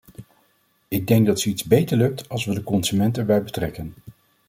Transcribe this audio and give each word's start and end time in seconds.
Ik 0.87 1.07
denk 1.07 1.25
dat 1.25 1.39
zoiets 1.39 1.63
beter 1.63 1.97
lukt 1.97 2.29
als 2.29 2.45
we 2.45 2.53
de 2.53 2.63
consument 2.63 3.17
erbij 3.17 3.43
betrekken. 3.43 3.93